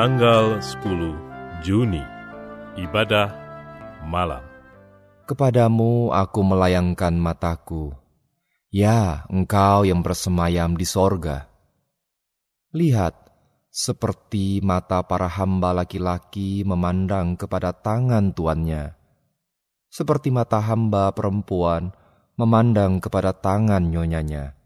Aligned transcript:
Tanggal 0.00 0.56
10 0.58 1.60
Juni 1.60 2.00
Ibadah 2.80 3.30
Malam 4.08 4.40
Kepadamu 5.30 6.10
aku 6.10 6.42
melayangkan 6.42 7.14
mataku, 7.14 7.94
ya 8.74 9.22
engkau 9.30 9.86
yang 9.86 10.02
bersemayam 10.02 10.74
di 10.74 10.82
sorga. 10.82 11.46
Lihat, 12.74 13.29
seperti 13.70 14.58
mata 14.66 15.06
para 15.06 15.30
hamba 15.30 15.70
laki-laki 15.70 16.66
memandang 16.66 17.38
kepada 17.38 17.70
tangan 17.70 18.34
tuannya, 18.34 18.98
seperti 19.86 20.34
mata 20.34 20.58
hamba 20.58 21.14
perempuan 21.14 21.94
memandang 22.34 22.98
kepada 22.98 23.30
tangan 23.30 23.86
nyonyanya. 23.86 24.58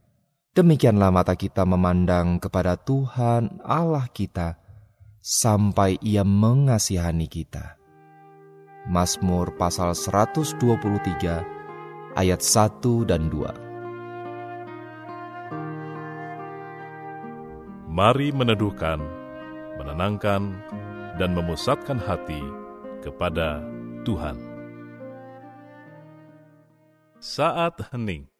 Demikianlah 0.56 1.10
mata 1.12 1.36
kita 1.36 1.68
memandang 1.68 2.40
kepada 2.40 2.80
Tuhan 2.80 3.60
Allah 3.60 4.08
kita, 4.08 4.56
sampai 5.20 5.96
ia 6.04 6.22
mengasihani 6.22 7.26
kita. 7.26 7.76
Mazmur 8.84 9.56
pasal 9.56 9.96
123 9.96 10.60
ayat 12.14 12.40
1 12.44 13.08
dan 13.08 13.32
2. 13.32 13.63
Mari 17.94 18.34
meneduhkan, 18.34 18.98
menenangkan, 19.78 20.50
dan 21.14 21.30
memusatkan 21.30 21.94
hati 21.94 22.42
kepada 23.06 23.62
Tuhan. 24.02 24.34
Saat 27.22 27.78
hening 27.94 28.33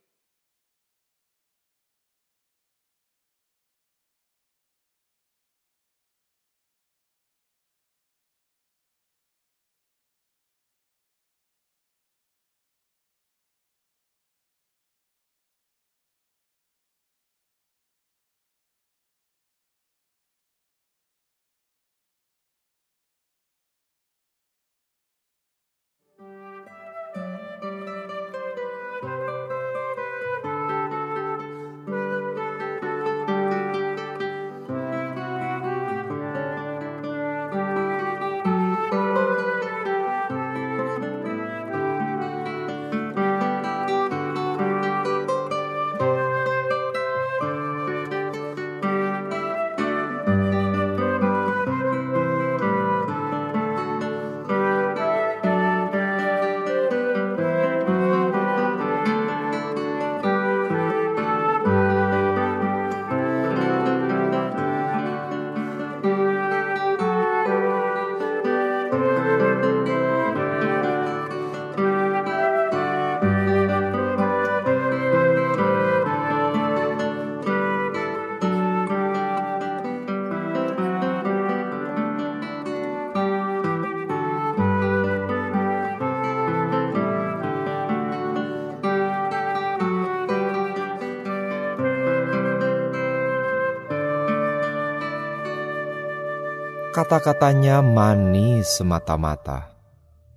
Kata-katanya 96.94 97.82
manis 97.82 98.78
semata-mata. 98.78 99.74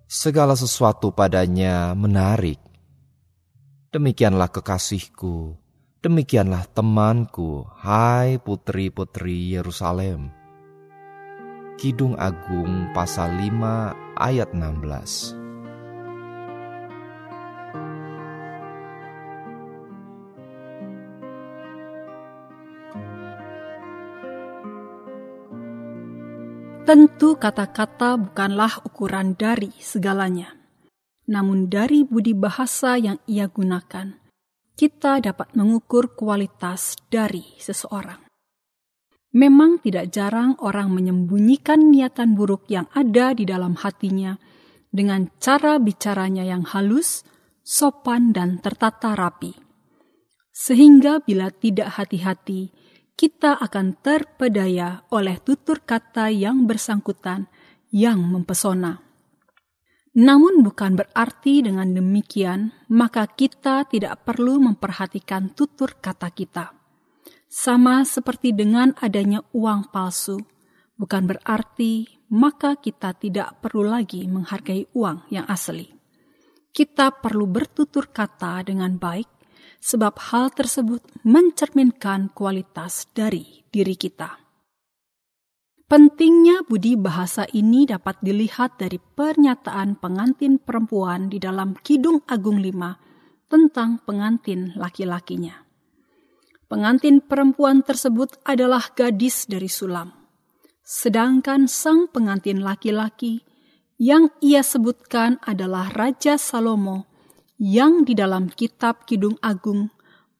Segala 0.09 0.57
sesuatu 0.57 1.13
padanya 1.13 1.93
menarik. 1.93 2.57
Demikianlah 3.93 4.49
kekasihku, 4.49 5.53
demikianlah 6.01 6.65
temanku, 6.73 7.61
hai 7.85 8.41
putri-putri 8.41 9.53
Yerusalem. 9.53 10.33
Kidung 11.77 12.17
Agung 12.17 12.89
pasal 12.89 13.37
5 13.37 14.17
ayat 14.17 14.49
16. 14.49 15.46
Tentu 26.87 27.35
kata-kata 27.35 28.15
bukanlah 28.15 28.79
ukuran 28.87 29.35
dari 29.35 29.75
segalanya. 29.75 30.55
Namun 31.27 31.67
dari 31.67 32.07
budi 32.07 32.31
bahasa 32.31 32.95
yang 32.95 33.19
ia 33.27 33.51
gunakan, 33.51 34.15
kita 34.71 35.19
dapat 35.19 35.51
mengukur 35.51 36.15
kualitas 36.15 36.95
dari 37.11 37.43
seseorang. 37.59 38.23
Memang 39.35 39.83
tidak 39.83 40.15
jarang 40.15 40.55
orang 40.63 40.95
menyembunyikan 40.95 41.91
niatan 41.91 42.39
buruk 42.39 42.71
yang 42.71 42.87
ada 42.95 43.35
di 43.35 43.43
dalam 43.43 43.75
hatinya 43.75 44.39
dengan 44.87 45.27
cara 45.43 45.83
bicaranya 45.83 46.47
yang 46.47 46.63
halus, 46.63 47.27
sopan, 47.67 48.31
dan 48.31 48.63
tertata 48.63 49.11
rapi. 49.11 49.51
Sehingga 50.55 51.19
bila 51.19 51.51
tidak 51.51 51.99
hati-hati, 51.99 52.71
kita 53.17 53.57
akan 53.57 53.97
terpedaya 53.97 55.01
oleh 55.09 55.41
tutur 55.41 55.81
kata 55.81 56.29
yang 56.29 56.69
bersangkutan 56.69 57.49
yang 57.89 58.21
mempesona. 58.21 59.01
Namun 60.17 60.61
bukan 60.61 60.97
berarti 60.97 61.65
dengan 61.65 61.89
demikian 61.93 62.73
maka 62.93 63.25
kita 63.25 63.89
tidak 63.89 64.21
perlu 64.21 64.61
memperhatikan 64.61 65.49
tutur 65.57 65.97
kata 65.97 66.29
kita. 66.29 66.77
Sama 67.49 68.05
seperti 68.05 68.53
dengan 68.53 68.93
adanya 69.01 69.41
uang 69.49 69.89
palsu, 69.89 70.37
bukan 70.93 71.25
berarti 71.25 72.05
maka 72.29 72.77
kita 72.77 73.17
tidak 73.17 73.61
perlu 73.65 73.81
lagi 73.81 74.29
menghargai 74.29 74.93
uang 74.93 75.29
yang 75.33 75.49
asli. 75.49 75.89
Kita 76.69 77.09
perlu 77.17 77.49
bertutur 77.49 78.13
kata 78.13 78.61
dengan 78.61 78.93
baik 78.97 79.36
sebab 79.81 80.17
hal 80.31 80.51
tersebut 80.51 81.03
mencerminkan 81.23 82.33
kualitas 82.33 83.07
dari 83.13 83.63
diri 83.69 83.95
kita. 83.95 84.47
Pentingnya 85.87 86.67
budi 86.67 86.99
bahasa 86.99 87.47
ini 87.55 87.87
dapat 87.87 88.19
dilihat 88.19 88.75
dari 88.75 88.99
pernyataan 88.99 89.95
pengantin 89.95 90.59
perempuan 90.59 91.31
di 91.31 91.39
dalam 91.39 91.79
Kidung 91.79 92.27
Agung 92.27 92.59
5 92.59 93.47
tentang 93.47 94.03
pengantin 94.03 94.75
laki-lakinya. 94.75 95.63
Pengantin 96.67 97.23
perempuan 97.23 97.87
tersebut 97.87 98.35
adalah 98.43 98.91
gadis 98.91 99.47
dari 99.47 99.71
Sulam, 99.71 100.11
sedangkan 100.83 101.71
sang 101.71 102.11
pengantin 102.11 102.59
laki-laki 102.59 103.47
yang 103.95 104.27
ia 104.43 104.67
sebutkan 104.67 105.39
adalah 105.47 105.87
Raja 105.95 106.35
Salomo 106.35 107.07
yang 107.57 108.05
di 108.05 108.13
dalam 108.13 108.53
kitab 108.53 109.09
Kidung 109.09 109.41
Agung 109.41 109.89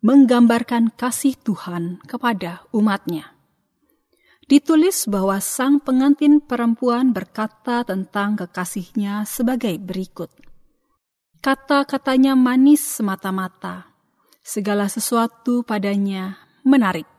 menggambarkan 0.06 0.94
kasih 0.94 1.34
Tuhan 1.42 1.98
kepada 2.06 2.62
umatnya. 2.70 3.34
Ditulis 4.48 5.10
bahwa 5.10 5.42
sang 5.44 5.84
pengantin 5.84 6.40
perempuan 6.40 7.12
berkata 7.12 7.84
tentang 7.84 8.38
kekasihnya 8.40 9.28
sebagai 9.28 9.76
berikut. 9.82 10.32
Kata-katanya 11.44 12.38
manis 12.38 12.80
semata-mata, 12.80 13.92
segala 14.40 14.88
sesuatu 14.88 15.68
padanya 15.68 16.40
menarik. 16.64 17.10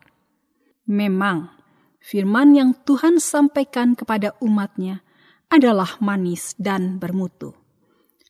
Memang, 0.89 1.53
firman 2.01 2.57
yang 2.57 2.71
Tuhan 2.87 3.21
sampaikan 3.21 3.93
kepada 3.93 4.33
umatnya 4.41 5.05
adalah 5.53 6.01
manis 6.01 6.57
dan 6.57 6.97
bermutu. 6.97 7.58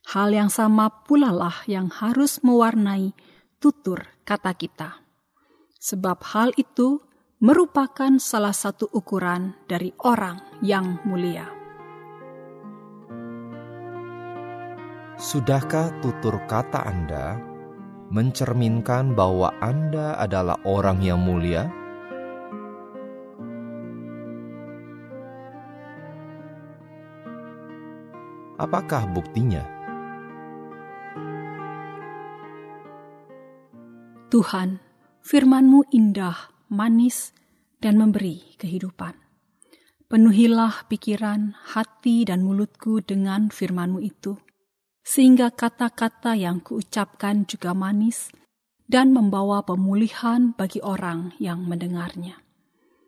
Hal 0.09 0.33
yang 0.33 0.49
sama 0.49 0.89
pula 1.05 1.29
lah 1.29 1.61
yang 1.69 1.85
harus 1.93 2.41
mewarnai 2.41 3.13
tutur 3.61 4.09
kata 4.25 4.57
kita. 4.57 5.05
Sebab 5.77 6.25
hal 6.33 6.49
itu 6.57 6.97
merupakan 7.37 8.17
salah 8.17 8.57
satu 8.57 8.89
ukuran 8.89 9.53
dari 9.69 9.93
orang 10.01 10.41
yang 10.65 10.97
mulia. 11.05 11.45
Sudahkah 15.21 16.01
tutur 16.01 16.41
kata 16.49 16.89
Anda 16.89 17.37
mencerminkan 18.09 19.13
bahwa 19.13 19.53
Anda 19.61 20.17
adalah 20.17 20.57
orang 20.65 21.05
yang 21.05 21.21
mulia? 21.21 21.69
Apakah 28.57 29.05
buktinya? 29.13 29.78
Tuhan, 34.29 34.77
firman-Mu 35.25 35.89
indah, 35.89 36.53
manis, 36.69 37.33
dan 37.81 37.97
memberi 37.97 38.53
kehidupan. 38.61 39.17
Penuhilah 40.05 40.85
pikiran, 40.85 41.57
hati, 41.73 42.29
dan 42.29 42.45
mulutku 42.45 43.01
dengan 43.01 43.49
firman-Mu 43.49 43.97
itu, 44.05 44.37
sehingga 45.01 45.49
kata-kata 45.49 46.37
yang 46.37 46.61
kuucapkan 46.61 47.49
juga 47.49 47.73
manis 47.73 48.29
dan 48.85 49.17
membawa 49.17 49.65
pemulihan 49.65 50.53
bagi 50.53 50.77
orang 50.85 51.33
yang 51.41 51.65
mendengarnya. 51.65 52.37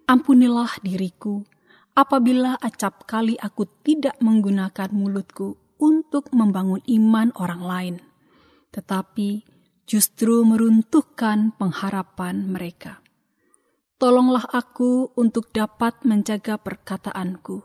Ampunilah 0.09 0.81
diriku, 0.81 1.45
apabila 1.93 2.57
acap 2.57 3.05
kali 3.05 3.37
aku 3.37 3.69
tidak 3.85 4.17
menggunakan 4.25 4.89
mulutku 4.89 5.53
untuk 5.77 6.33
membangun 6.33 6.81
iman 6.89 7.29
orang 7.37 7.61
lain, 7.61 7.95
tetapi 8.73 9.50
justru 9.85 10.43
meruntuhkan 10.47 11.53
pengharapan 11.55 12.47
mereka. 12.47 13.01
Tolonglah 14.01 14.49
aku 14.49 15.13
untuk 15.13 15.53
dapat 15.53 16.01
menjaga 16.01 16.57
perkataanku, 16.57 17.61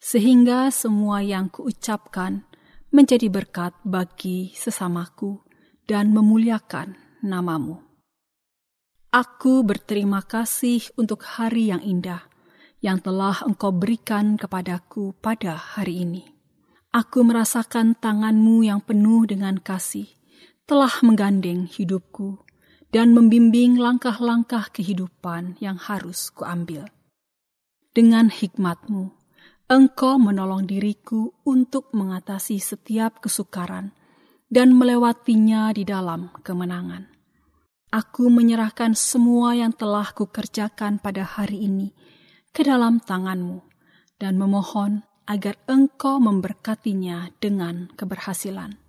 sehingga 0.00 0.72
semua 0.72 1.20
yang 1.20 1.52
kuucapkan 1.52 2.48
menjadi 2.88 3.28
berkat 3.28 3.76
bagi 3.84 4.56
sesamaku 4.56 5.44
dan 5.84 6.14
memuliakan 6.16 6.96
namamu. 7.20 7.84
Aku 9.12 9.62
berterima 9.62 10.24
kasih 10.24 10.82
untuk 10.96 11.22
hari 11.22 11.70
yang 11.70 11.84
indah 11.84 12.26
yang 12.84 13.00
telah 13.00 13.40
Engkau 13.44 13.72
berikan 13.72 14.36
kepadaku 14.36 15.16
pada 15.20 15.56
hari 15.56 16.04
ini. 16.04 16.24
Aku 16.92 17.24
merasakan 17.24 17.96
tanganmu 17.96 18.64
yang 18.68 18.84
penuh 18.84 19.24
dengan 19.24 19.56
kasih 19.56 20.06
telah 20.64 20.92
menggandeng 21.04 21.68
hidupku 21.68 22.40
dan 22.88 23.12
membimbing 23.12 23.76
langkah-langkah 23.76 24.72
kehidupan 24.72 25.60
yang 25.60 25.76
harus 25.76 26.30
kuambil. 26.32 26.88
Dengan 27.94 28.32
hikmatmu, 28.32 29.24
Engkau 29.64 30.20
menolong 30.20 30.68
diriku 30.68 31.32
untuk 31.48 31.88
mengatasi 31.96 32.60
setiap 32.60 33.24
kesukaran 33.24 33.96
dan 34.52 34.76
melewatinya 34.76 35.72
di 35.72 35.88
dalam 35.88 36.28
kemenangan. 36.44 37.08
Aku 37.88 38.28
menyerahkan 38.28 38.92
semua 38.92 39.56
yang 39.56 39.72
telah 39.72 40.12
kukerjakan 40.12 41.00
pada 41.00 41.24
hari 41.24 41.64
ini 41.64 41.96
ke 42.52 42.60
dalam 42.60 43.00
tanganmu 43.00 43.64
dan 44.20 44.36
memohon 44.36 45.00
agar 45.24 45.56
engkau 45.64 46.20
memberkatinya 46.20 47.32
dengan 47.40 47.88
keberhasilan. 47.96 48.83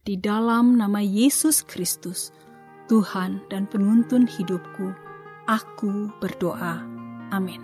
Di 0.00 0.16
dalam 0.16 0.80
nama 0.80 1.04
Yesus 1.04 1.60
Kristus, 1.60 2.32
Tuhan 2.88 3.44
dan 3.52 3.68
penuntun 3.68 4.24
hidupku, 4.24 4.96
aku 5.44 6.08
berdoa. 6.24 6.80
Amin. 7.28 7.60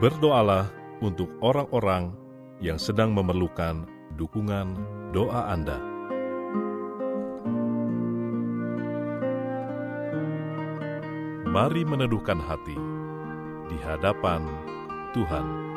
Berdoalah 0.00 0.72
untuk 1.04 1.28
orang-orang 1.44 2.16
yang 2.64 2.80
sedang 2.80 3.12
memerlukan 3.12 3.84
dukungan 4.16 4.72
doa 5.12 5.52
Anda. 5.52 5.76
Mari 11.44 11.84
meneduhkan 11.84 12.40
hati 12.40 12.80
di 13.68 13.76
hadapan 13.84 14.48
Tuhan. 15.12 15.71